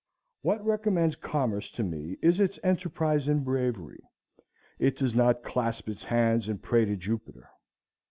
What 0.41 0.65
recommends 0.65 1.15
commerce 1.15 1.69
to 1.73 1.83
me 1.83 2.17
is 2.23 2.39
its 2.39 2.57
enterprise 2.63 3.27
and 3.27 3.45
bravery. 3.45 3.99
It 4.79 4.97
does 4.97 5.13
not 5.13 5.43
clasp 5.43 5.87
its 5.87 6.05
hands 6.05 6.47
and 6.47 6.59
pray 6.59 6.85
to 6.85 6.95
Jupiter. 6.95 7.47